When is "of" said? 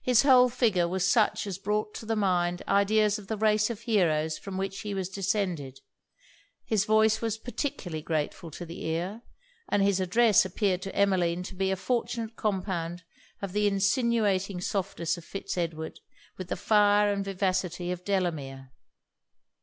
3.18-3.26, 3.68-3.82, 13.42-13.52, 15.18-15.26, 17.92-18.02